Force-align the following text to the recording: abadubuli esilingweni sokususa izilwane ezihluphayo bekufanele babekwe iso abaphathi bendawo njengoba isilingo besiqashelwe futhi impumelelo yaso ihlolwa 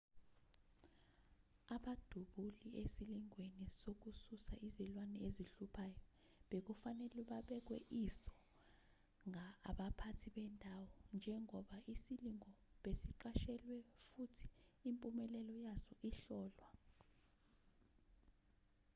abadubuli 1.75 2.67
esilingweni 2.83 3.65
sokususa 3.81 4.55
izilwane 4.67 5.17
ezihluphayo 5.27 5.99
bekufanele 6.49 7.19
babekwe 7.29 7.77
iso 8.05 8.31
abaphathi 9.69 10.27
bendawo 10.35 10.87
njengoba 11.15 11.77
isilingo 11.93 12.49
besiqashelwe 12.83 13.77
futhi 14.03 14.45
impumelelo 14.89 15.53
yaso 15.65 15.93
ihlolwa 16.09 16.67